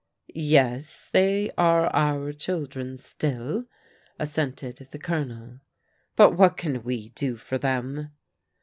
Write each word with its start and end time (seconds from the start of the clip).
"Yes, 0.55 1.11
they 1.13 1.51
are 1.59 1.85
our 1.95 2.33
children 2.33 2.97
still," 2.97 3.65
assented 4.17 4.77
the 4.89 4.97
Colo 4.97 5.25
nel," 5.25 5.59
but 6.15 6.31
what 6.35 6.57
can 6.57 6.81
we 6.81 7.09
do 7.09 7.35
for 7.37 7.59
them 7.59 8.09